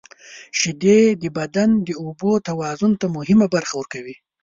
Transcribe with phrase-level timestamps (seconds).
[0.59, 4.15] •شیدې د بدن د اوبو توازن ته مهمه برخه ورکوي.